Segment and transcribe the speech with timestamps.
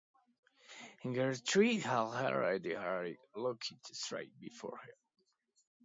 [1.03, 4.93] Gertrude held her head erect, looked straight before her.